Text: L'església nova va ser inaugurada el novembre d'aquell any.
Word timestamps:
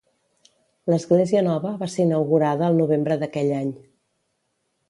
L'església 0.91 1.43
nova 1.49 1.75
va 1.83 1.89
ser 1.97 2.07
inaugurada 2.07 2.71
el 2.73 2.81
novembre 2.85 3.19
d'aquell 3.25 3.55
any. 3.63 3.73